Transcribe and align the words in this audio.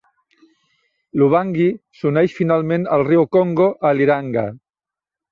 L'Ubangi 1.21 1.67
s'uneix 1.99 2.33
finalment 2.37 2.87
al 2.95 3.05
riu 3.09 3.25
Congo 3.37 3.67
a 3.91 3.93
Liranga. 3.99 4.47